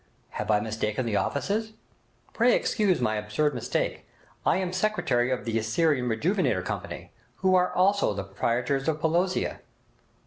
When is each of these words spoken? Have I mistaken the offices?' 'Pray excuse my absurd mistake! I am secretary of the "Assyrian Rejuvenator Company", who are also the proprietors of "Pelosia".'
Have 0.31 0.49
I 0.49 0.59
mistaken 0.61 1.05
the 1.05 1.15
offices?' 1.17 1.73
'Pray 2.33 2.55
excuse 2.55 2.99
my 2.99 3.17
absurd 3.17 3.53
mistake! 3.53 4.03
I 4.47 4.57
am 4.57 4.73
secretary 4.73 5.29
of 5.29 5.45
the 5.45 5.59
"Assyrian 5.59 6.09
Rejuvenator 6.09 6.65
Company", 6.65 7.11
who 7.45 7.53
are 7.53 7.71
also 7.73 8.11
the 8.15 8.23
proprietors 8.23 8.87
of 8.87 8.99
"Pelosia".' 8.99 9.59